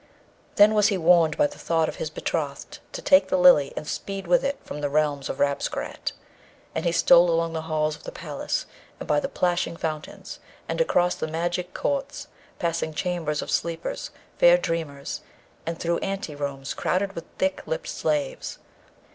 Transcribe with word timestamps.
Then 0.55 0.73
was 0.73 0.87
he 0.87 0.97
warned 0.97 1.37
by 1.37 1.45
the 1.45 1.59
thought 1.59 1.87
of 1.87 1.97
his 1.97 2.09
betrothed 2.09 2.79
to 2.91 3.03
take 3.03 3.27
the 3.27 3.37
Lily 3.37 3.71
and 3.77 3.87
speed 3.87 4.25
with 4.25 4.43
it 4.43 4.57
from 4.63 4.81
the 4.81 4.89
realms 4.89 5.29
of 5.29 5.39
Rabesqurat; 5.39 6.11
and 6.73 6.85
he 6.85 6.91
stole 6.91 7.29
along 7.29 7.53
the 7.53 7.61
halls 7.69 7.97
of 7.97 8.01
the 8.03 8.11
palace, 8.11 8.65
and 8.99 9.07
by 9.07 9.19
the 9.19 9.29
plashing 9.29 9.77
fountains, 9.77 10.39
and 10.67 10.81
across 10.81 11.13
the 11.13 11.27
magic 11.27 11.75
courts, 11.75 12.29
passing 12.57 12.95
chambers 12.95 13.43
of 13.43 13.51
sleepers, 13.51 14.09
fair 14.39 14.57
dreamers, 14.57 15.21
and 15.67 15.79
through 15.79 15.99
ante 15.99 16.33
rooms 16.33 16.73
crowded 16.73 17.13
with 17.13 17.25
thick 17.37 17.61
lipped 17.67 17.89
slaves. 17.89 18.57